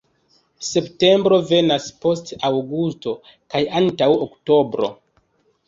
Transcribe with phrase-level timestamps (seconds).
[0.67, 4.93] Septembro venas post aŭgusto kaj antaŭ oktobro.